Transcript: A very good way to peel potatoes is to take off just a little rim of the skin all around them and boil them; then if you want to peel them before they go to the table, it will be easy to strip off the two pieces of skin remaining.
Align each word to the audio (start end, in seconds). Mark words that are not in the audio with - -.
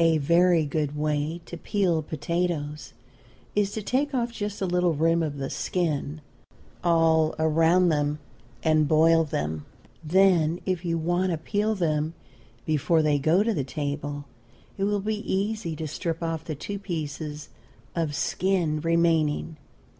A 0.00 0.18
very 0.18 0.66
good 0.66 0.96
way 0.96 1.40
to 1.46 1.56
peel 1.56 2.02
potatoes 2.02 2.94
is 3.54 3.70
to 3.74 3.80
take 3.80 4.12
off 4.12 4.32
just 4.32 4.60
a 4.60 4.66
little 4.66 4.92
rim 4.94 5.22
of 5.22 5.36
the 5.36 5.50
skin 5.50 6.20
all 6.82 7.32
around 7.38 7.88
them 7.88 8.18
and 8.64 8.88
boil 8.88 9.22
them; 9.22 9.66
then 10.02 10.58
if 10.66 10.84
you 10.84 10.98
want 10.98 11.30
to 11.30 11.38
peel 11.38 11.76
them 11.76 12.14
before 12.66 13.02
they 13.02 13.20
go 13.20 13.44
to 13.44 13.54
the 13.54 13.62
table, 13.62 14.24
it 14.76 14.82
will 14.82 14.98
be 15.00 15.20
easy 15.32 15.76
to 15.76 15.86
strip 15.86 16.24
off 16.24 16.42
the 16.44 16.56
two 16.56 16.80
pieces 16.80 17.48
of 17.94 18.16
skin 18.16 18.80
remaining. 18.80 19.58